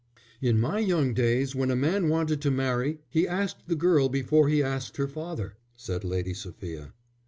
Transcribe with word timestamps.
"In 0.41 0.59
my 0.59 0.79
young 0.79 1.13
days 1.13 1.53
when 1.53 1.69
a 1.69 1.75
man 1.75 2.09
wanted 2.09 2.41
to 2.41 2.49
marry 2.49 3.01
he 3.07 3.27
asked 3.27 3.67
the 3.67 3.75
girl 3.75 4.09
before 4.09 4.49
he 4.49 4.63
asked 4.63 4.97
her 4.97 5.07
father," 5.07 5.53
said 5.75 6.03
Lady 6.03 6.33
Sophia. 6.33 6.93